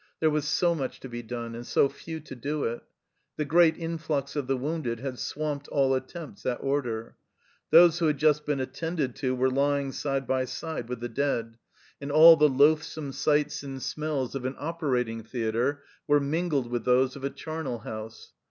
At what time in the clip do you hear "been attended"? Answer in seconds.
8.43-9.15